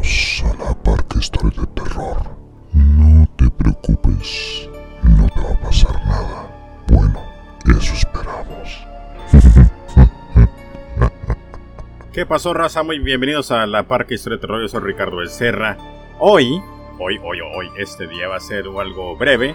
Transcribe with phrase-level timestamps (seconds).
[0.00, 2.16] Bienvenidos a la Parque Historia de Terror.
[2.72, 4.66] No te preocupes,
[5.02, 6.48] no te va a pasar nada.
[6.90, 7.20] Bueno,
[7.66, 8.86] eso esperamos.
[12.14, 12.82] ¿Qué pasó, raza?
[12.82, 14.62] Muy bienvenidos a la Parque Historia de Terror.
[14.62, 15.76] Yo soy Ricardo Becerra.
[16.18, 16.62] Hoy,
[16.98, 19.54] hoy, hoy, hoy, este día va a ser algo breve.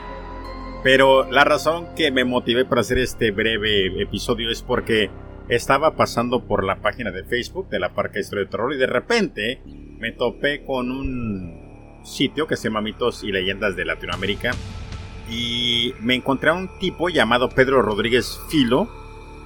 [0.84, 5.10] Pero la razón que me motivé para hacer este breve episodio es porque
[5.50, 8.88] estaba pasando por la página de Facebook de la Parque Historia de Terror y de
[8.88, 9.62] repente
[10.00, 14.52] me topé con un sitio que se llama Mitos y Leyendas de Latinoamérica
[15.30, 18.88] y me encontré a un tipo llamado Pedro Rodríguez Filo.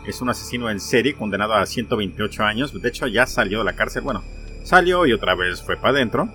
[0.05, 2.81] Es un asesino en serie condenado a 128 años.
[2.81, 4.02] De hecho ya salió de la cárcel.
[4.02, 4.23] Bueno,
[4.63, 6.29] salió y otra vez fue para adentro.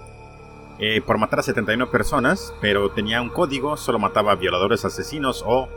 [0.79, 5.45] Eh, por matar a 79 personas, pero tenía un código, solo mataba a violadores, asesinos
[5.47, 5.69] o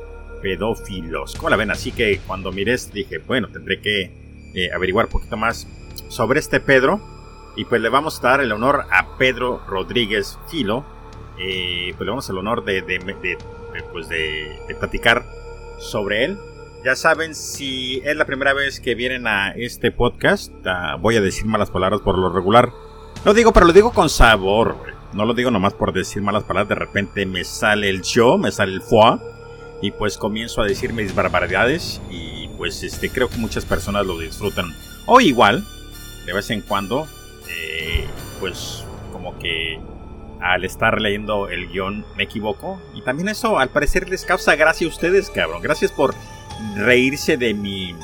[0.42, 1.36] pedófilos.
[1.36, 1.72] ¿Cómo la ven?
[1.72, 4.12] Así que cuando mires dije, bueno, tendré que
[4.54, 5.68] eh, averiguar un poquito más
[6.10, 7.00] sobre este Pedro.
[7.56, 10.86] Y pues le vamos a dar el honor a Pedro Rodríguez Filo.
[11.40, 12.82] Eh, pues le vamos el honor de,
[13.92, 15.26] pues de, platicar
[15.80, 16.38] sobre él.
[16.86, 21.22] Ya saben, si es la primera vez que vienen a este podcast, uh, voy a
[21.22, 22.72] decir malas palabras por lo regular.
[23.26, 24.78] Lo digo, pero lo digo con sabor.
[25.14, 26.70] No lo digo nomás por decir malas palabras.
[26.70, 29.20] De repente me sale el yo, me sale el foie
[29.82, 34.18] y pues comienzo a decir mis barbaridades y pues este creo que muchas personas lo
[34.18, 34.76] disfrutan.
[35.06, 35.64] O igual
[36.26, 37.08] de vez en cuando
[37.50, 38.06] eh,
[38.40, 39.80] pues como que
[40.42, 44.88] al estar leyendo el guion me equivoco y también eso al parecer les causa gracia
[44.88, 45.62] a ustedes cabrón.
[45.62, 46.16] Gracias por
[46.76, 47.96] reírse de mi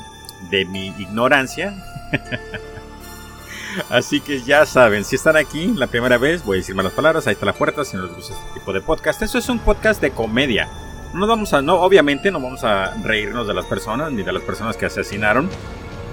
[0.50, 1.74] de mi ignorancia.
[3.90, 7.26] Así que ya saben, si están aquí la primera vez, voy a decir malas palabras,
[7.26, 9.20] ahí está la puerta, si no les gusta este tipo de podcast.
[9.22, 10.68] Eso es un podcast de comedia
[11.14, 14.42] no vamos a, no, obviamente no vamos a reírnos de las personas ni de las
[14.42, 15.48] personas que asesinaron,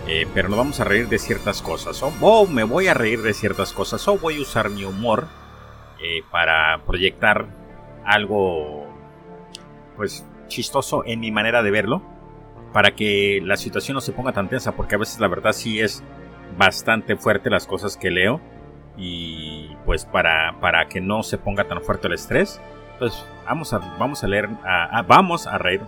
[0.07, 2.01] eh, pero nos vamos a reír de ciertas cosas.
[2.03, 5.27] O, me voy a reír de ciertas cosas, o voy a usar mi humor
[6.01, 7.47] eh, para proyectar
[8.05, 8.87] algo,
[9.95, 12.01] pues, chistoso en mi manera de verlo,
[12.71, 15.79] para que la situación no se ponga tan tensa, porque a veces la verdad sí
[15.79, 16.03] es
[16.57, 18.39] bastante fuerte las cosas que leo,
[18.97, 22.61] y pues para, para que no se ponga tan fuerte el estrés
[23.01, 24.47] pues vamos a, vamos a leer,
[25.07, 25.81] vamos a reír.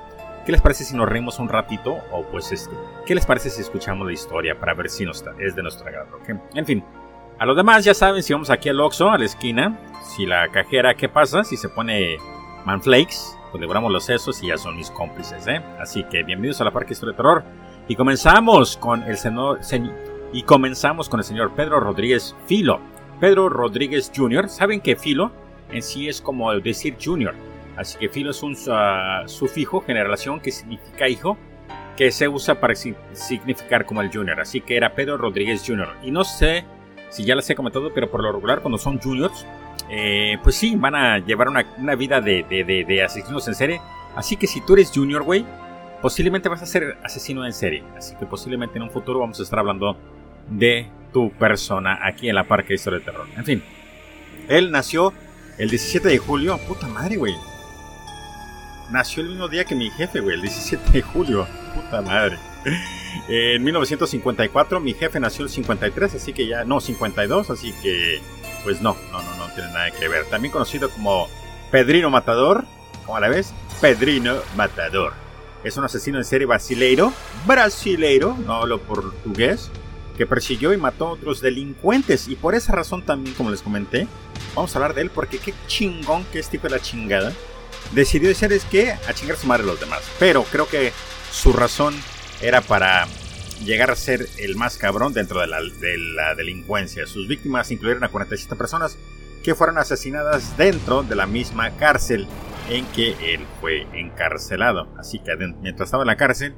[0.48, 2.00] ¿Qué les parece si nos reímos un ratito?
[2.12, 2.76] O pues este,
[3.06, 6.18] ¿qué les parece si escuchamos la historia para ver si es de nuestro agrado?
[6.56, 6.84] En fin,
[7.38, 10.50] a los demás ya saben, si vamos aquí al Oxxo, a la esquina, si la
[10.50, 11.44] cajera, ¿qué pasa?
[11.44, 12.18] Si se pone
[12.66, 15.62] Manflakes, pues logramos los sesos y ya son mis cómplices, ¿eh?
[15.80, 17.44] Así que bienvenidos a la Parque Historia de Terror.
[17.88, 19.60] Y comenzamos con el señor,
[20.34, 22.80] y comenzamos con el señor Pedro Rodríguez Filo.
[23.20, 25.43] Pedro Rodríguez Jr., ¿saben que Filo
[25.74, 27.36] en sí es como decir junior.
[27.76, 31.38] Así que filo es un uh, sufijo, generación, que significa hijo,
[31.98, 34.40] que se usa para significar como el junior.
[34.40, 35.90] Así que era Pedro Rodríguez Jr.
[36.04, 36.66] Y no sé
[37.10, 39.46] si ya les he comentado, pero por lo regular cuando son juniors,
[39.90, 43.82] eh, pues sí, van a llevar una, vida de, de, asesinos en serie.
[44.16, 45.46] Así que si tú eres junior, güey,
[46.02, 47.84] posiblemente vas a ser asesino en serie.
[47.98, 49.98] Así que posiblemente en un futuro vamos a estar hablando
[50.50, 53.28] de tu persona aquí en la Parque Historia de Terror.
[53.38, 53.64] En fin,
[54.50, 55.14] él nació
[55.58, 57.36] el 17 de julio, puta madre, güey.
[58.92, 61.48] Nació el mismo día que mi jefe, güey, el 17 de julio.
[61.76, 62.38] Puta madre.
[63.28, 68.22] En 1954 mi jefe nació el 53, así que ya, no, 52, así que,
[68.64, 70.26] pues no, no, no, no tiene nada que ver.
[70.26, 71.28] También conocido como
[71.72, 72.66] Pedrino Matador,
[73.06, 75.14] como a la vez, Pedrino Matador.
[75.64, 77.14] Es un asesino en serie brasileiro,
[77.46, 79.72] brasileiro, no hablo portugués,
[80.18, 82.28] que persiguió y mató a otros delincuentes.
[82.28, 84.08] Y por esa razón también, como les comenté,
[84.56, 87.34] vamos a hablar de él porque qué chingón que este de la chingada
[87.92, 90.02] decidió decir es que a chingar su madre los demás.
[90.20, 90.94] Pero creo que
[91.32, 91.96] su razón
[92.42, 93.08] era para
[93.64, 97.06] llegar a ser el más cabrón dentro de la, de la delincuencia.
[97.08, 98.98] Sus víctimas incluyeron a 47 personas
[99.44, 102.28] que fueron asesinadas dentro de la misma cárcel
[102.70, 104.88] en que él fue encarcelado.
[104.98, 106.56] Así que mientras estaba en la cárcel,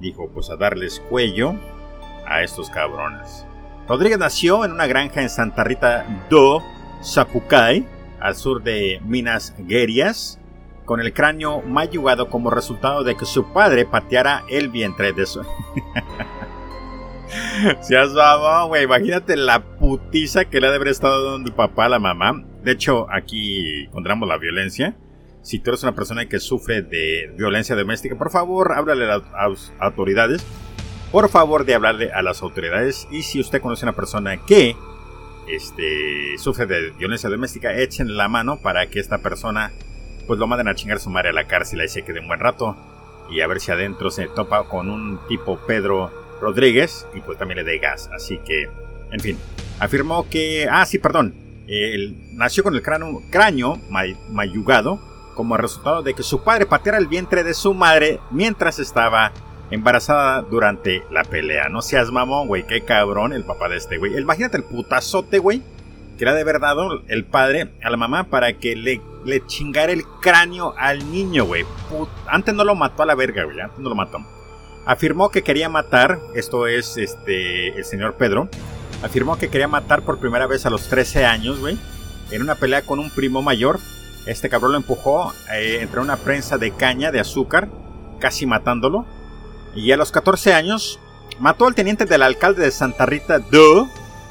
[0.00, 1.54] dijo pues a darles cuello
[2.26, 3.46] a estos cabrones.
[3.88, 6.62] Rodríguez nació en una granja en Santa Rita do
[7.00, 7.86] Sapucay,
[8.20, 10.38] al sur de Minas Gerais,
[10.84, 15.40] con el cráneo mayugado como resultado de que su padre pateara el vientre de su...
[17.96, 18.84] has dado, güey.
[18.84, 22.44] Imagínate la putiza que le ha de haber estado dando el papá a la mamá.
[22.62, 24.96] De hecho, aquí encontramos la violencia.
[25.42, 29.72] Si tú eres una persona que sufre de violencia doméstica, por favor, háblale a las
[29.78, 30.44] autoridades
[31.10, 34.76] por favor de hablarle a las autoridades y si usted conoce a una persona que
[35.50, 39.72] este, sufre de violencia doméstica, echen la mano para que esta persona
[40.26, 42.40] pues lo manden a chingar su madre a la cárcel y se quede un buen
[42.40, 42.76] rato
[43.30, 46.10] y a ver si adentro se topa con un tipo Pedro
[46.40, 48.10] Rodríguez y pues también le dé gas.
[48.14, 48.68] Así que,
[49.10, 49.38] en fin,
[49.78, 51.34] afirmó que, ah sí, perdón,
[52.32, 53.78] nació con el cráneo, cráneo
[54.30, 55.00] mayugado
[55.34, 59.32] como resultado de que su padre pateara el vientre de su madre mientras estaba
[59.70, 61.68] embarazada durante la pelea.
[61.68, 64.18] No seas mamón, güey, qué cabrón el papá de este güey.
[64.18, 65.62] Imagínate el putazote, güey,
[66.18, 69.44] que le ha de haber dado el padre a la mamá para que le, le
[69.46, 71.64] chingara el cráneo al niño, güey.
[72.26, 74.18] Antes no lo mató a la verga, güey, antes no lo mató.
[74.86, 78.48] Afirmó que quería matar, esto es este el señor Pedro,
[79.02, 81.78] afirmó que quería matar por primera vez a los 13 años, güey,
[82.30, 83.78] en una pelea con un primo mayor
[84.28, 87.68] este cabrón lo empujó eh, entre una prensa de caña de azúcar,
[88.20, 89.06] casi matándolo.
[89.78, 90.98] Y a los 14 años
[91.38, 93.86] mató al teniente del alcalde de Santa Rita de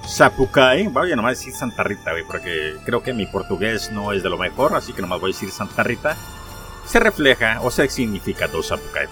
[0.06, 0.88] Zapucay.
[0.88, 4.38] Voy a nomás decir Santa Rita, porque creo que mi portugués no es de lo
[4.38, 6.18] mejor, así que nomás voy a decir Santa Rita.
[6.86, 9.08] Se refleja o se significa do Zapucay.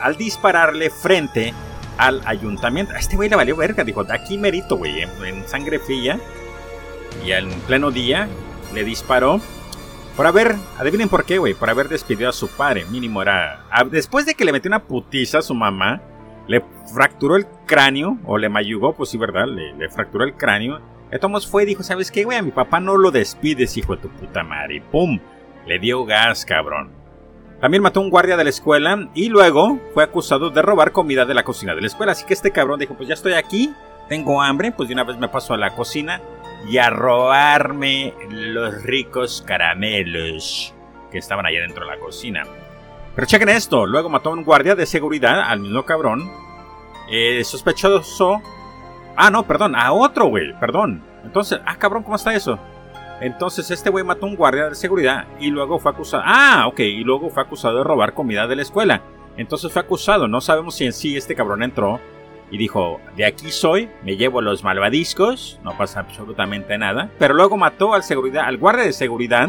[0.00, 1.54] Al, dispararle frente
[1.98, 2.94] al ayuntamiento.
[2.94, 6.20] A este güey le valió verga, dijo, aquí merito, güey, en, en sangre fría.
[7.24, 8.28] Y en pleno día
[8.72, 9.40] le disparó
[10.20, 12.84] por haber, adivinen por qué, güey, por haber despedido a su padre.
[12.90, 13.64] Mínimo era.
[13.90, 16.02] Después de que le metió una putiza a su mamá,
[16.46, 16.62] le
[16.92, 19.46] fracturó el cráneo, o le mayugó, pues sí, ¿verdad?
[19.46, 20.78] Le, fracturó el cráneo.
[21.22, 22.36] Tomás fue y dijo: ¿Sabes qué, güey?
[22.36, 24.74] A mi papá no lo despides, hijo de tu puta madre.
[24.74, 25.18] Y ¡pum!
[25.64, 26.90] Le dio gas, cabrón.
[27.58, 31.24] También mató a un guardia de la escuela y luego fue acusado de robar comida
[31.24, 32.12] de la cocina de la escuela.
[32.12, 33.72] Así que este cabrón dijo: Pues ya estoy aquí,
[34.06, 36.20] tengo hambre, pues de una vez me paso a la cocina
[36.68, 40.74] y a robarme los ricos caramelos
[41.10, 42.44] que estaban allá dentro de la cocina.
[43.14, 46.30] Pero chequen esto, luego mató a un guardia de seguridad, al mismo cabrón,
[47.10, 48.40] eh, sospechoso...
[49.16, 51.02] Ah, no, perdón, a otro güey, perdón.
[51.24, 52.58] Entonces, ah, cabrón, ¿cómo está eso?
[53.20, 56.22] Entonces este güey mató a un guardia de seguridad y luego fue acusado...
[56.24, 59.02] Ah, ok, y luego fue acusado de robar comida de la escuela.
[59.36, 62.00] Entonces fue acusado, no sabemos si en sí este cabrón entró
[62.50, 67.10] y dijo, de aquí soy, me llevo los malvadiscos, no pasa absolutamente nada.
[67.18, 69.48] Pero luego mató al, seguridad, al guardia de seguridad,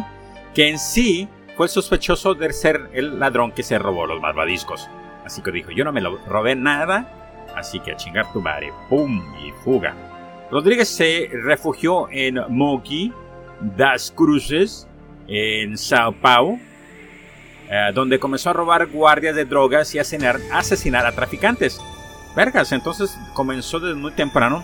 [0.53, 1.27] que en sí
[1.57, 4.87] fue sospechoso de ser el ladrón que se robó los malvadiscos.
[5.25, 9.21] Así que dijo, yo no me robé nada, así que a chingar tu madre, ¡pum!
[9.43, 9.95] y fuga.
[10.51, 13.11] Rodríguez se refugió en Mogi
[13.61, 14.87] das Cruces,
[15.27, 16.59] en Sao Paulo,
[17.69, 21.79] eh, donde comenzó a robar guardias de drogas y a asesinar a traficantes.
[22.35, 24.63] Vergas, entonces comenzó desde muy temprano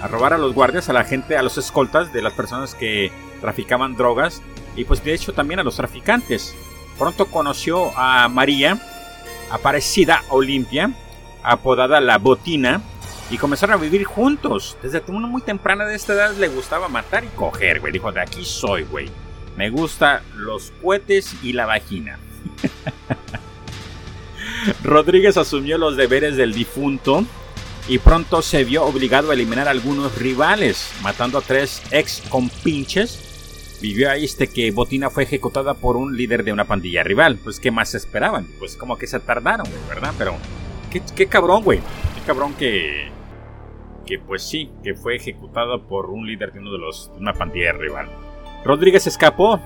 [0.00, 3.12] a robar a los guardias, a la gente, a los escoltas de las personas que
[3.40, 4.42] traficaban drogas
[4.76, 6.54] y pues de hecho también a los traficantes.
[6.98, 8.80] Pronto conoció a María,
[9.50, 10.92] aparecida Olimpia,
[11.42, 12.82] apodada la Botina,
[13.32, 14.76] y comenzaron a vivir juntos.
[14.82, 17.92] Desde muy temprana de esta edad le gustaba matar y coger, güey.
[17.92, 19.08] Dijo, de aquí soy, güey.
[19.56, 22.18] Me gusta los cohetes y la vagina.
[24.84, 27.24] Rodríguez asumió los deberes del difunto
[27.88, 33.78] y pronto se vio obligado a eliminar a algunos rivales, matando a tres ex compinches.
[33.80, 37.38] Vivió ahí este que Botina fue ejecutada por un líder de una pandilla rival.
[37.42, 38.46] Pues, ¿qué más esperaban?
[38.60, 40.14] Pues, como que se tardaron, ¿verdad?
[40.16, 40.36] Pero,
[41.16, 41.80] qué, cabrón, güey.
[42.14, 43.10] Qué cabrón que.
[44.06, 47.10] Que, pues sí, que fue ejecutado por un líder de uno de los.
[47.12, 48.08] de una pandilla rival.
[48.64, 49.60] Rodríguez escapó,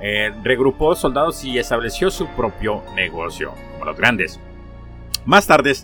[0.00, 4.40] eh, regrupó soldados y estableció su propio negocio, como los grandes.
[5.24, 5.74] Más tarde,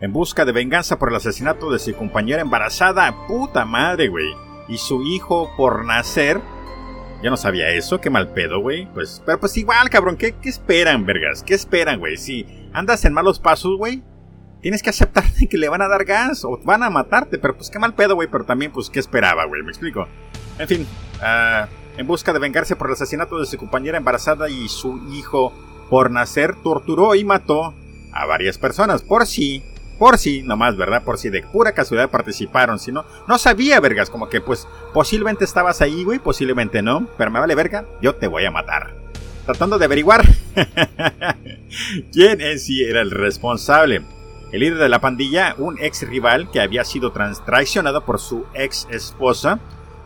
[0.00, 4.34] en busca de venganza por el asesinato de su compañera embarazada, puta madre, güey,
[4.68, 6.40] y su hijo por nacer.
[7.22, 8.86] Ya no sabía eso, qué mal pedo, güey.
[8.92, 11.42] Pues, pero pues igual, cabrón, ¿qué, qué esperan, vergas?
[11.42, 12.18] ¿Qué esperan, güey?
[12.18, 14.02] Si andas en malos pasos, güey,
[14.60, 17.70] tienes que aceptar que le van a dar gas o van a matarte, pero pues
[17.70, 19.62] qué mal pedo, güey, pero también, pues, ¿qué esperaba, güey?
[19.62, 20.06] ¿Me explico?
[20.58, 20.86] En fin,
[21.20, 25.52] uh, en busca de vengarse por el asesinato de su compañera embarazada y su hijo
[25.88, 27.74] por nacer, torturó y mató
[28.12, 29.02] a varias personas.
[29.02, 29.62] Por si,
[29.98, 31.04] por si, nomás, ¿verdad?
[31.04, 32.78] Por si de pura casualidad participaron.
[32.78, 37.08] Si no, no sabía, vergas, como que pues posiblemente estabas ahí, güey, posiblemente no.
[37.16, 38.94] Pero me vale verga, yo te voy a matar.
[39.44, 40.24] Tratando de averiguar
[42.12, 44.02] quién en sí era el responsable.
[44.52, 48.86] El líder de la pandilla, un ex rival que había sido traicionado por su ex
[48.90, 49.58] esposa,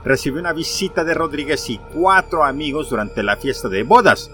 [0.09, 4.31] recibió una visita de Rodríguez y cuatro amigos durante la fiesta de bodas.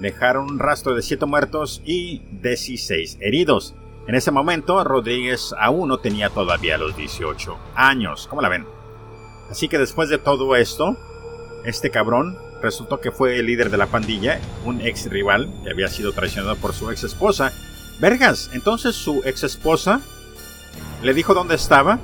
[0.00, 3.74] Dejaron un rastro de siete muertos y 16 heridos.
[4.06, 8.26] En ese momento, Rodríguez aún no tenía todavía los 18 años.
[8.26, 8.64] ¿Cómo la ven?
[9.50, 10.96] Así que después de todo esto,
[11.66, 15.88] este cabrón resultó que fue el líder de la pandilla, un ex rival que había
[15.88, 17.52] sido traicionado por su ex esposa.
[18.00, 20.00] Vergas, entonces su ex esposa
[21.02, 21.98] le dijo dónde estaba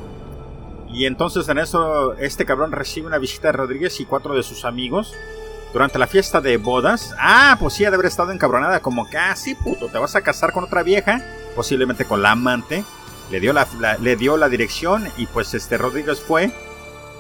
[0.94, 4.64] y entonces en eso este cabrón recibe una visita de Rodríguez y cuatro de sus
[4.64, 5.12] amigos
[5.72, 7.14] durante la fiesta de bodas.
[7.18, 10.22] Ah, pues sí, ha de haber estado encabronada, como que, ah, puto, te vas a
[10.22, 11.20] casar con otra vieja,
[11.56, 12.84] posiblemente con la amante.
[13.30, 13.66] Le dio la,
[14.00, 16.52] le dio la dirección y pues este Rodríguez fue,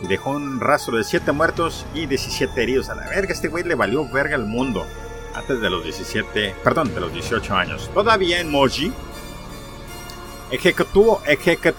[0.00, 2.88] y dejó un rastro de 7 muertos y 17 heridos.
[2.90, 4.86] A la verga, este güey le valió verga al mundo
[5.34, 7.90] antes de los 17, perdón, de los 18 años.
[7.92, 8.92] Todavía en Moji,
[10.52, 11.74] ejecutó, ejecut,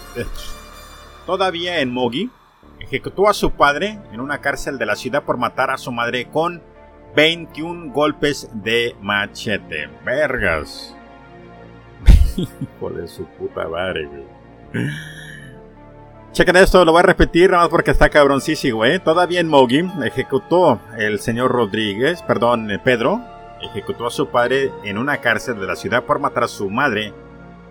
[1.25, 2.29] todavía en Mogi,
[2.79, 6.29] ejecutó a su padre en una cárcel de la ciudad por matar a su madre
[6.29, 6.61] con
[7.15, 9.89] 21 golpes de machete.
[10.03, 10.95] Vergas.
[12.37, 14.87] Hijo de su puta madre, güey.
[16.33, 18.99] Chequen esto, lo voy a repetir nada más porque está cabroncísimo, güey.
[18.99, 23.21] Todavía en Mogi ejecutó el señor Rodríguez, perdón, Pedro,
[23.61, 27.13] ejecutó a su padre en una cárcel de la ciudad por matar a su madre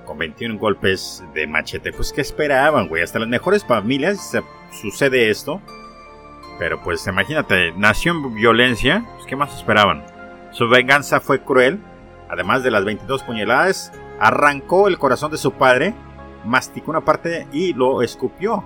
[0.04, 1.92] con 21 golpes de machete.
[1.92, 3.02] Pues, ¿qué esperaban, güey?
[3.02, 4.36] Hasta las mejores familias
[4.72, 5.60] sucede esto.
[6.58, 9.04] Pero, pues, imagínate, nació en violencia.
[9.14, 10.04] Pues, ¿Qué más esperaban?
[10.52, 11.80] Su venganza fue cruel.
[12.28, 15.94] Además de las 22 puñaladas, arrancó el corazón de su padre,
[16.44, 18.64] masticó una parte y lo escupió.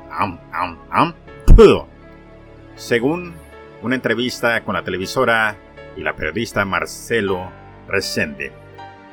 [2.76, 3.35] Según
[3.83, 5.57] una entrevista con la televisora
[5.97, 7.50] y la periodista Marcelo
[7.88, 8.67] Resende.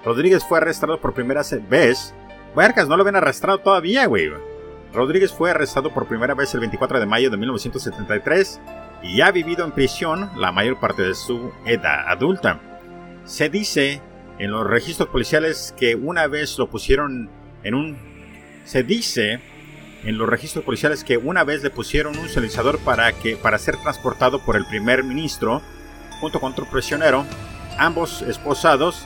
[0.06, 2.14] Rodríguez fue arrestado por primera vez.
[2.56, 4.32] Vergas, no lo habían arrestado todavía, güey.
[4.94, 8.62] Rodríguez fue arrestado por primera vez el 24 de mayo de 1973
[9.04, 12.62] y ha vivido en prisión la mayor parte de su edad adulta.
[13.26, 14.02] Se dice
[14.38, 17.30] en los registros policiales que una vez lo pusieron
[17.64, 17.98] en un...
[18.64, 19.42] Se dice
[20.04, 23.76] en los registros policiales que una vez le pusieron un silenciador para, que, para ser
[23.78, 25.62] transportado por el primer ministro
[26.22, 27.26] junto con otro prisionero,
[27.78, 29.06] ambos esposados,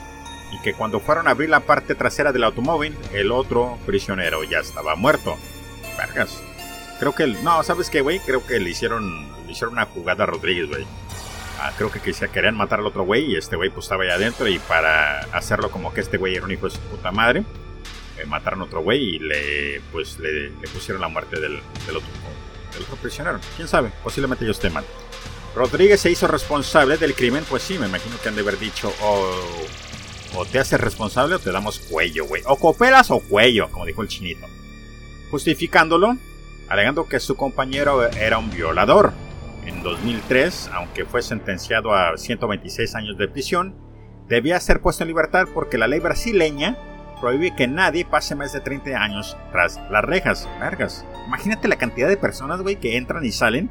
[0.52, 4.58] y que cuando fueron a abrir la parte trasera del automóvil, el otro prisionero ya
[4.58, 5.36] estaba muerto.
[5.96, 6.42] Vergas.
[6.98, 8.20] Creo que, no, ¿sabes qué, güey?
[8.20, 10.86] Creo que le hicieron, le hicieron una jugada a Rodríguez, güey.
[11.58, 14.08] Ah, creo que, se querían matar al otro güey y este güey pues estaba ahí
[14.08, 17.44] adentro y para hacerlo como que este güey era un hijo de su puta madre,
[18.16, 22.08] eh, mataron a otro güey y le, pues, le, pusieron la muerte del, del, otro,
[22.72, 23.40] del otro prisionero.
[23.56, 23.92] ¿Quién sabe?
[24.02, 24.84] Posiblemente ellos mal.
[25.54, 28.92] Rodríguez se hizo responsable del crimen, pues sí, me imagino que han de haber dicho,
[30.34, 32.42] o, te haces responsable o te damos cuello, güey.
[32.46, 34.46] O cooperas o cuello, como dijo el chinito.
[35.30, 36.16] Justificándolo,
[36.68, 39.12] alegando que su compañero era un violador.
[39.64, 43.74] En 2003, aunque fue sentenciado a 126 años de prisión,
[44.28, 46.78] debía ser puesto en libertad porque la ley brasileña
[47.20, 50.48] prohíbe que nadie pase más de 30 años tras las rejas.
[50.58, 51.04] Vergas.
[51.26, 53.70] Imagínate la cantidad de personas, güey, que entran y salen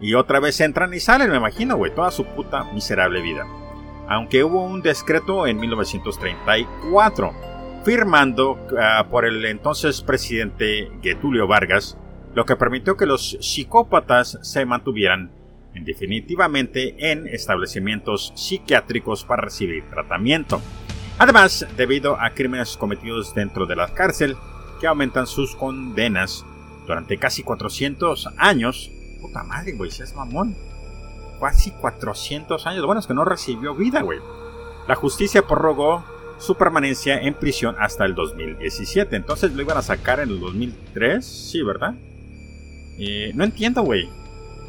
[0.00, 3.46] y otra vez entran y salen, me imagino, güey, toda su puta miserable vida.
[4.08, 7.32] Aunque hubo un decreto en 1934,
[7.84, 11.96] firmando ah, por el entonces presidente Getulio Vargas,
[12.34, 15.30] lo que permitió que los psicópatas se mantuvieran
[15.74, 20.60] definitivamente en establecimientos psiquiátricos para recibir tratamiento.
[21.18, 24.36] Además, debido a crímenes cometidos dentro de la cárcel,
[24.80, 26.44] que aumentan sus condenas
[26.86, 30.56] durante casi 400 años, Puta madre, güey, es mamón.
[31.40, 32.84] Casi 400 años.
[32.86, 34.20] Bueno, es que no recibió vida, güey.
[34.88, 36.04] La justicia prorrogó
[36.38, 39.16] su permanencia en prisión hasta el 2017.
[39.16, 41.94] Entonces lo iban a sacar en el 2003, sí, ¿verdad?
[43.34, 44.08] no entiendo, güey.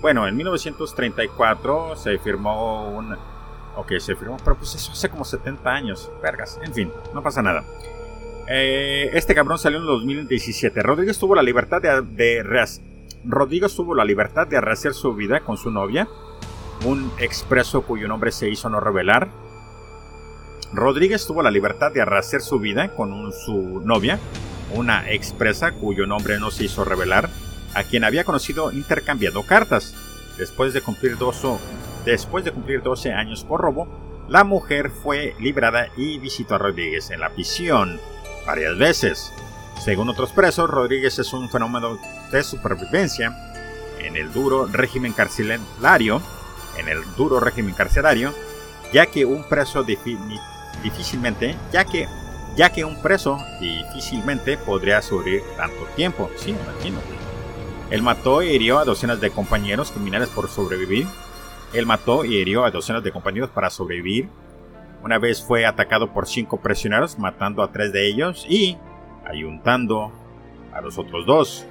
[0.02, 3.16] Bueno, en 1934 se firmó un...
[3.76, 6.12] Ok, se firmó, pero pues eso hace como 70 años.
[6.22, 7.64] Vergas, en fin, no pasa nada.
[8.48, 10.82] Eh, este cabrón salió en el 2017.
[10.82, 12.44] Rodríguez tuvo la libertad de, de,
[13.26, 16.08] Rodríguez tuvo la libertad de rehacer su vida con su novia,
[16.86, 19.30] un expreso cuyo nombre se hizo no revelar.
[20.74, 24.20] Rodríguez tuvo la libertad de rehacer su vida con su novia,
[24.74, 27.30] una expresa cuyo nombre no se hizo revelar,
[27.74, 29.96] a quien había conocido intercambiando cartas.
[30.38, 31.58] Después de cumplir 12,
[32.06, 33.88] después de cumplir 12 años por robo,
[34.28, 38.00] la mujer fue librada y visitó a Rodríguez en la prisión
[38.46, 39.32] varias veces.
[39.84, 41.98] Según otros presos, Rodríguez es un fenómeno
[42.32, 43.36] de supervivencia
[44.00, 46.22] en el duro régimen carcelario,
[46.78, 48.34] en el duro régimen carcelario,
[48.94, 52.08] ya que un preso difícilmente, ya que
[52.56, 56.30] ya que un preso difícilmente podría sobrevivir tanto tiempo.
[56.38, 57.00] Sí, imagino.
[57.92, 61.06] Él mató y hirió a docenas de compañeros criminales por sobrevivir.
[61.74, 64.28] Él mató y hirió a docenas de compañeros para sobrevivir.
[65.04, 68.78] Una vez fue atacado por cinco prisioneros, matando a tres de ellos y
[69.26, 70.12] ayuntando
[70.74, 71.66] a los otros dos.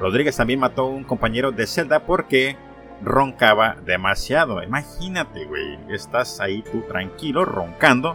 [0.00, 2.56] Rodríguez también mató a un compañero de celda porque
[3.02, 4.62] roncaba demasiado.
[4.62, 8.14] Imagínate, güey, estás ahí tú tranquilo, roncando.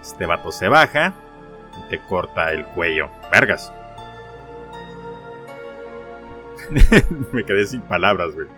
[0.00, 1.14] Este vato se baja
[1.78, 3.08] y te corta el cuello.
[3.32, 3.72] Vergas.
[7.32, 8.48] Me quedé sin palabras, güey.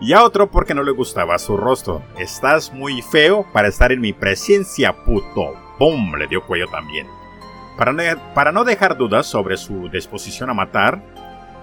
[0.00, 2.02] Y a otro porque no le gustaba su rostro.
[2.18, 5.54] Estás muy feo para estar en mi presencia, puto.
[5.78, 6.14] ¡Bum!
[6.16, 7.06] Le dio cuello también.
[7.76, 11.02] Para, no dejar dudas sobre su disposición a matar,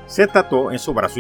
[0.08, 1.20] se tatuó en su brazo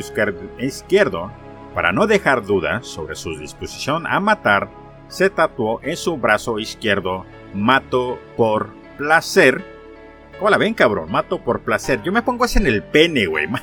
[0.59, 1.31] izquierdo
[1.73, 4.69] para no dejar duda sobre su disposición a matar.
[5.07, 9.63] Se tatuó en su brazo izquierdo mato por placer.
[10.37, 11.11] ¿Cómo la ven, cabrón?
[11.11, 12.01] Mato por placer.
[12.03, 13.47] Yo me pongo eso en el pene, güey.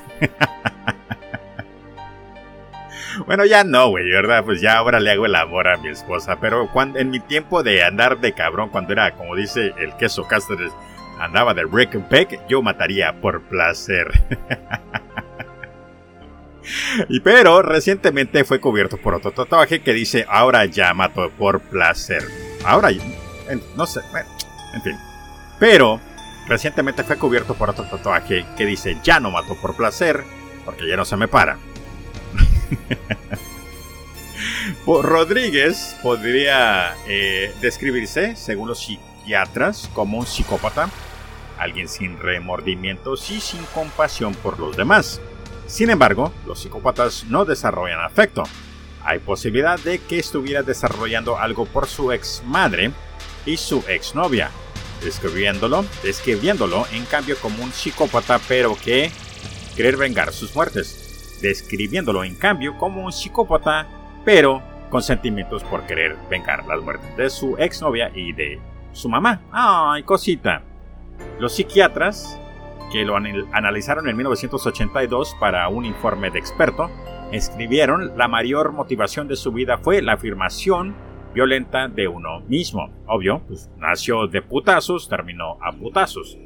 [3.26, 4.44] Bueno, ya no, güey, ¿verdad?
[4.44, 6.38] Pues ya ahora le hago el amor a mi esposa.
[6.40, 10.26] Pero cuando, en mi tiempo de andar de cabrón, cuando era, como dice el queso
[10.26, 10.72] Cáceres,
[11.18, 14.08] andaba de break and peck, yo mataría por placer.
[17.08, 22.22] y pero recientemente fue cubierto por otro tatuaje que dice ahora ya mato por placer.
[22.64, 22.90] Ahora,
[23.76, 24.00] no sé,
[24.74, 24.96] en fin.
[25.58, 26.00] Pero
[26.46, 30.22] recientemente fue cubierto por otro tatuaje que dice ya no mato por placer
[30.64, 31.58] porque ya no se me para.
[34.86, 40.88] Rodríguez podría eh, describirse, según los psiquiatras, como un psicópata,
[41.58, 45.20] alguien sin remordimientos y sin compasión por los demás.
[45.68, 48.42] Sin embargo, los psicópatas no desarrollan afecto.
[49.04, 52.90] Hay posibilidad de que estuviera desarrollando algo por su ex madre
[53.46, 54.50] y su ex novia,
[55.04, 59.12] describiéndolo, describiéndolo en cambio como un psicópata pero que
[59.76, 61.08] querer vengar sus muertes
[61.40, 63.86] describiéndolo en cambio como un psicópata,
[64.24, 68.60] pero con sentimientos por querer vengar las muertes de su exnovia y de
[68.92, 69.42] su mamá.
[69.52, 70.62] ¡Ay, cosita!
[71.38, 72.38] Los psiquiatras,
[72.92, 76.90] que lo analizaron en 1982 para un informe de experto,
[77.32, 80.94] escribieron la mayor motivación de su vida fue la afirmación
[81.34, 82.90] violenta de uno mismo.
[83.06, 86.38] Obvio, pues nació de putazos, terminó a putazos.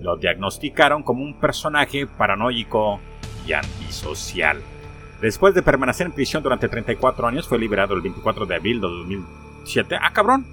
[0.00, 3.00] Lo diagnosticaron como un personaje paranoico
[3.52, 4.62] antisocial.
[5.20, 8.86] Después de permanecer en prisión durante 34 años, fue liberado el 24 de abril de
[8.86, 9.96] 2007.
[10.00, 10.46] ¡Ah, cabrón!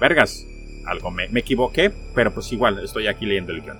[0.00, 0.46] Vergas,
[0.86, 3.78] algo me, equivoqué, pero pues igual estoy aquí leyendo el guion.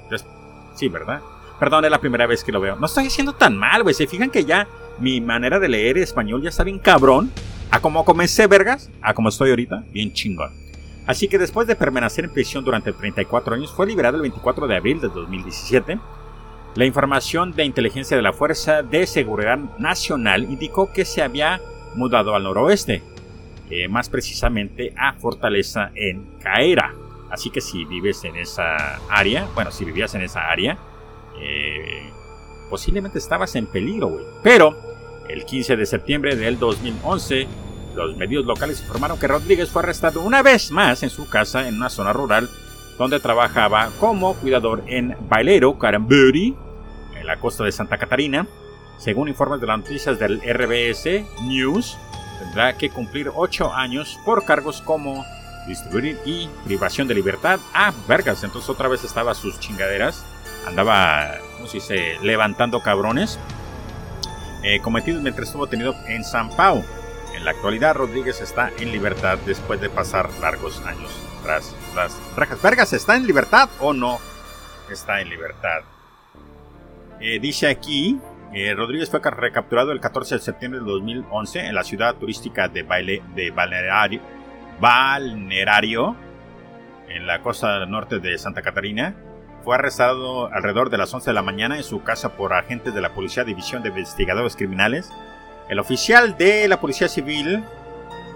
[0.74, 1.20] Sí, ¿verdad?
[1.58, 2.76] Perdón, es la primera vez que lo veo.
[2.76, 3.94] No estoy haciendo tan mal, güey.
[3.94, 4.66] Se fijan que ya
[4.98, 7.30] mi manera de leer español ya está bien cabrón.
[7.70, 10.50] A como comencé, vergas, a como estoy ahorita, bien chingón.
[11.06, 14.76] Así que después de permanecer en prisión durante 34 años, fue liberado el 24 de
[14.76, 15.98] abril de 2017
[16.74, 21.60] la información de inteligencia de la Fuerza de Seguridad Nacional indicó que se había
[21.94, 23.02] mudado al noroeste,
[23.68, 26.94] eh, más precisamente a Fortaleza en Caera.
[27.32, 30.76] Así que si vives en esa área, bueno, si vivías en esa área,
[31.40, 32.12] eh,
[32.68, 34.24] posiblemente estabas en peligro, güey.
[34.42, 34.76] Pero
[35.30, 37.48] el 15 de septiembre del 2011,
[37.96, 41.76] los medios locales informaron que Rodríguez fue arrestado una vez más en su casa en
[41.76, 42.50] una zona rural
[42.98, 46.54] donde trabajaba como cuidador en Bailero, Carambury,
[47.18, 48.46] en la costa de Santa Catarina.
[48.98, 51.96] Según informes de las noticias del RBS News,
[52.38, 55.24] tendrá que cumplir 8 años por cargos como
[55.66, 57.60] distribuir y privación de libertad.
[57.74, 60.24] Ah, vergas, entonces otra vez estaba sus chingaderas.
[60.66, 63.38] Andaba, ¿cómo se dice?, levantando cabrones.
[64.62, 66.84] Eh, cometidos mientras estuvo tenido en San Pau.
[67.34, 71.10] En la actualidad, Rodríguez está en libertad después de pasar largos años
[71.42, 72.62] tras las rejas.
[72.62, 74.20] Vergas, ¿está en libertad o no
[74.90, 75.80] está en libertad?
[77.20, 78.18] Eh, dice aquí,
[78.52, 82.82] eh, Rodríguez fue recapturado el 14 de septiembre de 2011 en la ciudad turística de,
[82.82, 84.20] Baile, de Balneario,
[84.82, 86.16] Balneario,
[87.08, 89.14] en la costa norte de Santa Catarina.
[89.62, 93.00] Fue arrestado alrededor de las 11 de la mañana en su casa por agentes de
[93.00, 95.12] la Policía División de Investigadores Criminales.
[95.68, 97.62] El oficial de la Policía Civil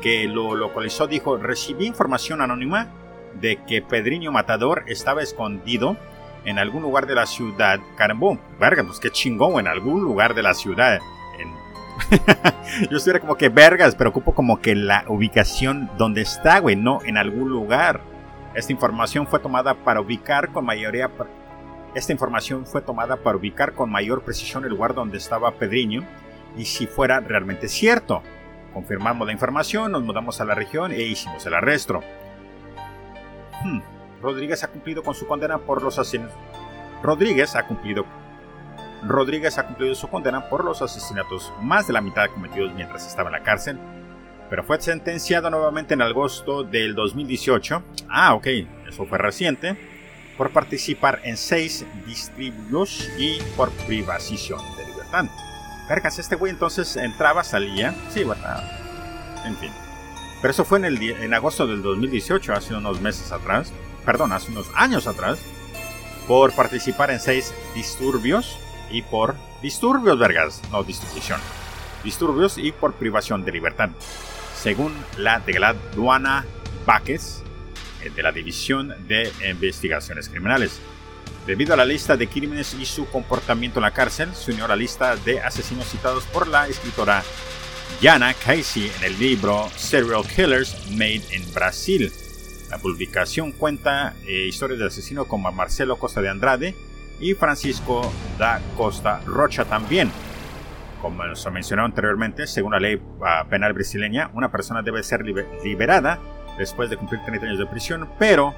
[0.01, 2.93] que lo localizó dijo, recibí información anónima
[3.41, 5.97] de que Pedriño Matador estaba escondido
[6.45, 7.81] en algún lugar de la ciudad.
[7.97, 11.01] Caramba, verga, pues qué chingón, en algún lugar de la ciudad.
[12.91, 17.01] Yo estuviera como que vergas, pero ocupo como que la ubicación donde está, güey, no
[17.05, 18.01] en algún lugar.
[18.55, 21.11] Esta información fue tomada para ubicar con mayoría...
[21.95, 26.05] Esta información fue tomada para ubicar con mayor precisión el lugar donde estaba Pedriño
[26.57, 28.23] y si fuera realmente cierto.
[28.75, 32.01] Confirmamos la información, nos mudamos a la región e hicimos el arresto.
[33.65, 33.81] Hmm.
[34.21, 36.37] Rodríguez ha cumplido con su condena por los asesinatos.
[37.03, 38.05] Rodríguez ha cumplido.
[39.03, 43.29] Rodríguez ha cumplido su condena por los asesinatos, más de la mitad cometidos mientras estaba
[43.29, 43.79] en la cárcel,
[44.49, 47.83] pero fue sentenciado nuevamente en agosto del 2018.
[48.09, 48.47] Ah, ok,
[48.89, 49.77] eso fue reciente.
[50.39, 55.25] Por participar en seis disturbios y por privación de libertad.
[55.89, 57.95] Vergas, este güey entonces entraba, salía.
[58.11, 58.43] Sí, bueno,
[59.45, 59.73] en fin.
[60.43, 63.73] Pero eso fue en, en agosto del 2018, hace unos meses atrás.
[64.05, 65.39] Perdón, hace unos años atrás.
[66.29, 68.59] Por participar en seis disturbios
[68.91, 71.41] y por disturbios, vergas, no distribución.
[72.05, 73.91] Disturbios y por privación de libertad.
[74.55, 75.43] Según la
[75.95, 76.45] Duana
[76.87, 77.43] Baques,
[78.03, 80.81] eh, de la División de Investigaciones Criminales.
[81.47, 84.69] Debido a la lista de crímenes y su comportamiento en la cárcel, se unió a
[84.69, 87.23] la lista de asesinos citados por la escritora
[88.03, 92.13] Jana Casey en el libro Serial Killers Made in Brasil.
[92.69, 96.75] La publicación cuenta eh, historias de asesinos como Marcelo Costa de Andrade
[97.21, 100.11] y Francisco da Costa Rocha también.
[101.01, 106.19] Como se mencionó anteriormente, según la ley ah, penal brasileña, una persona debe ser liberada
[106.59, 108.55] después de cumplir 30 años de prisión, pero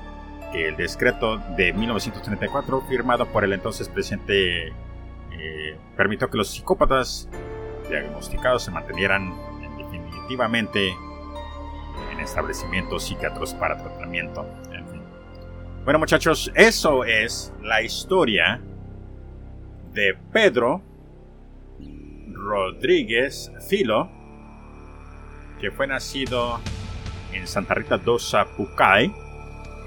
[0.55, 4.68] el decreto de 1934, firmado por el entonces presidente,
[5.33, 7.29] eh, permitió que los psicópatas
[7.88, 9.35] diagnosticados se mantuvieran
[9.77, 10.88] definitivamente
[12.12, 14.47] en establecimientos psiquiátricos para tratamiento.
[15.88, 18.61] Bueno muchachos, eso es la historia
[19.94, 20.83] de Pedro
[22.31, 24.11] Rodríguez Filo,
[25.59, 26.61] que fue nacido
[27.33, 29.11] en Santa Rita do Sapucay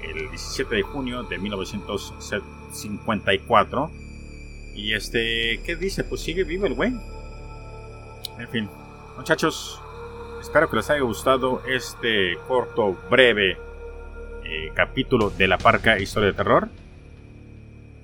[0.02, 3.90] el 17 de junio de 1954.
[4.74, 6.02] Y este, ¿qué dice?
[6.02, 6.92] Pues sigue vivo el güey.
[8.40, 8.68] En fin,
[9.16, 9.80] muchachos,
[10.40, 13.56] espero que les haya gustado este corto, breve
[14.52, 16.68] eh, capítulo de la Parca Historia de Terror.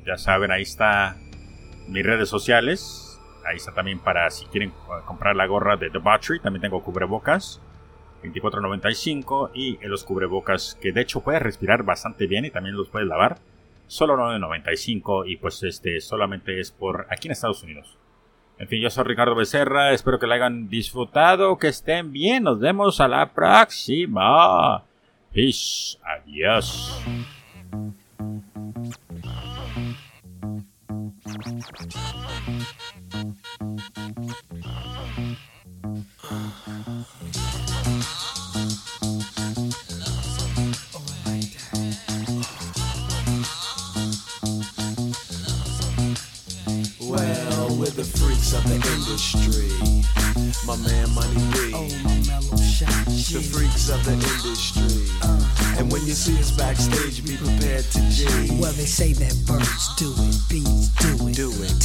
[0.06, 1.16] Ya saben, ahí está
[1.88, 3.20] mis redes sociales.
[3.44, 4.72] Ahí está también para si quieren
[5.04, 6.40] comprar la gorra de The Battery.
[6.40, 7.60] También tengo cubrebocas.
[8.22, 13.06] 24.95 y los cubrebocas que de hecho puedes respirar bastante bien y también los puedes
[13.06, 13.38] lavar
[13.86, 17.96] solo 9.95 y pues este solamente es por aquí en Estados Unidos
[18.58, 22.58] en fin, yo soy Ricardo Becerra, espero que la hayan disfrutado, que estén bien, nos
[22.58, 24.87] vemos a la próxima.
[25.38, 26.98] Peace, adiós.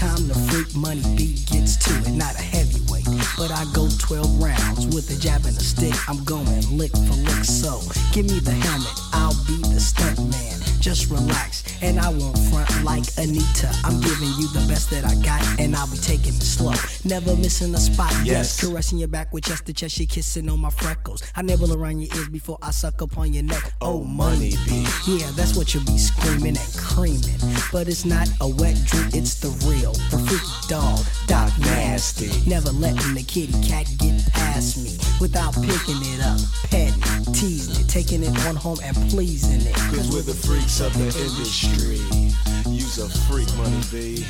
[0.04, 2.12] Time to freak, Money B gets to it.
[2.12, 5.96] Not a heavyweight, but I go 12 rounds with a jab and a stick.
[6.10, 7.80] I'm going lick for lick, so
[8.12, 9.00] give me the helmet.
[9.14, 13.72] I'll be the stunt man just relax, and I won't front like Anita.
[13.86, 16.74] I'm giving you the best that I got, and I'll be taking it slow.
[17.06, 18.60] Never missing a spot, yes.
[18.60, 21.24] Caressing your back with chest to chest, she kissing on my freckles.
[21.38, 23.64] I nibble around your ears before I suck upon your neck.
[23.80, 24.86] Oh, money be.
[25.08, 27.40] Yeah, that's what you'll be screaming and creaming.
[27.72, 29.94] But it's not a wet dream, it's the real.
[30.12, 32.28] The freaky dog, Doc Nasty.
[32.50, 38.24] Never letting the kitty cat get past me without picking it up, petting, it, taking
[38.24, 39.76] it on home and pleasing it.
[39.76, 42.00] Cause we're the freaks freaks of the industry.
[42.72, 44.24] Use a freak, money B.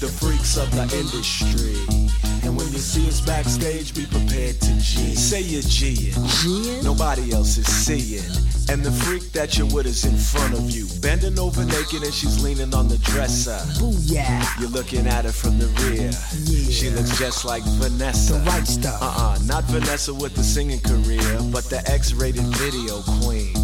[0.00, 2.39] The freaks of the industry.
[2.60, 5.14] When you see us backstage, be prepared to G.
[5.16, 6.84] Say you're G'ing.
[6.84, 8.22] Nobody else is seeing.
[8.68, 10.86] And the freak that you're with is in front of you.
[11.00, 13.58] Bending over naked and she's leaning on the dresser.
[14.04, 14.44] yeah.
[14.60, 16.12] You're looking at her from the rear.
[16.44, 16.70] Yeah.
[16.70, 18.34] She looks just like Vanessa.
[18.34, 19.00] The right stuff.
[19.00, 23.54] Uh uh, not Vanessa with the singing career, but the X rated video queen.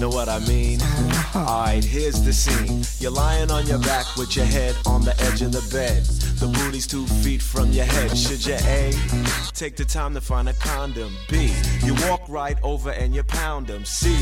[0.00, 0.80] Know what I mean?
[1.36, 2.82] Alright, here's the scene.
[2.98, 6.06] You're lying on your back with your head on the edge of the bed.
[6.38, 8.16] The booty's two feet from your head.
[8.16, 8.92] Should you A?
[9.54, 11.12] Take the time to find a condom.
[11.28, 11.52] B.
[11.82, 13.84] You walk right over and you pound them.
[13.84, 14.16] C.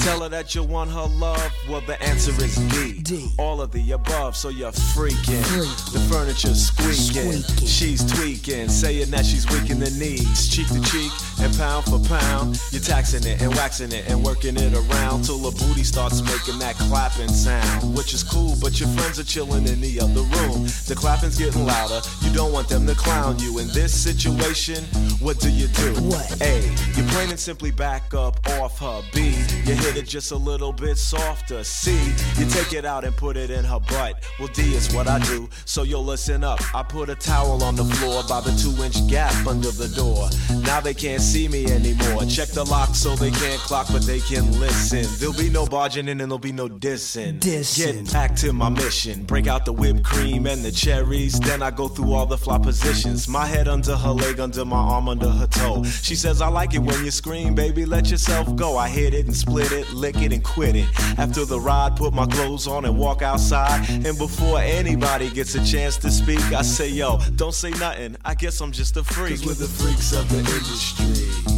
[0.00, 1.50] Tell her that you want her love.
[1.70, 3.00] Well, the answer is D.
[3.00, 3.30] D.
[3.38, 5.42] All of the above, so you're freaking.
[5.44, 5.92] freaking.
[5.94, 7.40] The furniture's squeaking.
[7.40, 7.66] squeaking.
[7.66, 10.48] She's tweaking, saying that she's weak in the knees.
[10.48, 12.60] Cheek to cheek and pound for pound.
[12.70, 16.58] You're taxing it and waxing it and working it around till the booty starts making
[16.58, 17.96] that clapping sound.
[17.96, 20.64] Which is cool, but your friends are chilling in the other room.
[20.86, 22.00] The clapping's getting louder.
[22.20, 23.58] You don't want them to clown you.
[23.58, 24.84] In this situation,
[25.20, 25.92] what do you do?
[26.02, 26.40] What?
[26.42, 26.62] A.
[26.96, 29.02] You plain and simply back up off her.
[29.12, 29.30] B.
[29.64, 31.64] You hit it just a little bit softer.
[31.64, 31.92] C.
[32.38, 34.22] You take it out and put it in her butt.
[34.38, 36.60] Well, D is what I do, so you'll listen up.
[36.74, 40.28] I put a towel on the floor by the two inch gap under the door.
[40.62, 42.24] Now they can't see me anymore.
[42.26, 45.06] Check the lock so they can't clock, but they can listen.
[45.18, 47.38] There'll be no barging in and there'll be no dissing.
[47.38, 48.04] dissing.
[48.04, 49.24] Get back to my mission.
[49.24, 51.38] Break out the whipped cream and the cherries.
[51.52, 53.28] Then I go through all the fly positions.
[53.28, 55.84] My head under her leg, under my arm, under her toe.
[55.84, 58.78] She says, I like it when you scream, baby, let yourself go.
[58.78, 60.88] I hit it and split it, lick it and quit it.
[61.18, 63.86] After the ride, put my clothes on and walk outside.
[63.90, 68.16] And before anybody gets a chance to speak, I say, yo, don't say nothing.
[68.24, 69.32] I guess I'm just a freak.
[69.32, 71.52] Cause we're the freaks of the industry.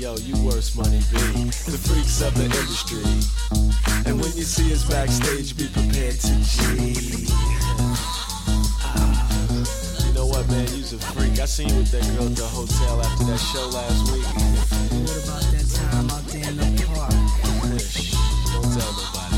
[0.00, 1.50] Yo, you worse, money be.
[1.68, 3.04] The freaks of the industry.
[4.06, 7.55] And when you see us backstage, be prepared to G.
[10.96, 11.38] a freak.
[11.38, 14.24] I seen you with that girl at the hotel after that show last week.
[15.04, 17.12] What about that time out there in the park?
[17.80, 18.12] Shh,
[18.52, 19.36] don't tell nobody.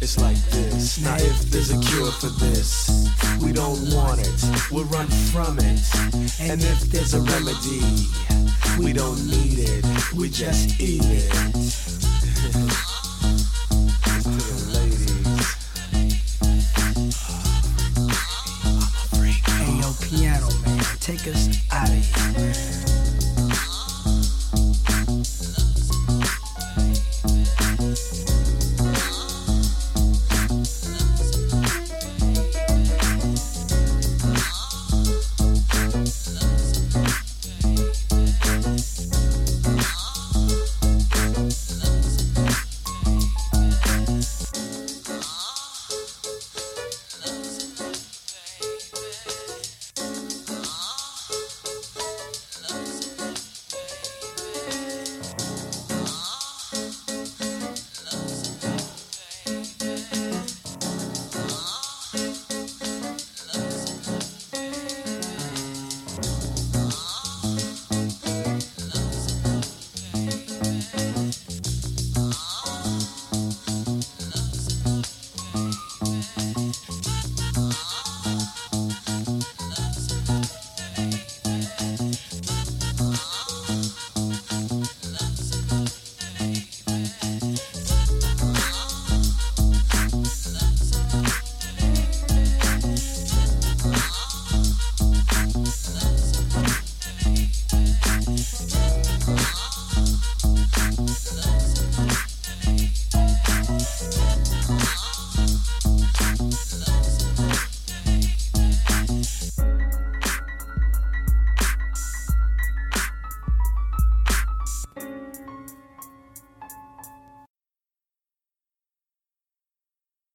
[0.00, 0.98] It's like this.
[1.02, 3.08] Now, if there's a cure for this,
[3.42, 4.44] we don't want it.
[4.70, 5.80] We'll run from it.
[6.40, 8.06] And if there's a remedy,
[8.78, 9.84] we don't need it.
[10.14, 12.84] We just eat it.
[21.28, 21.67] August.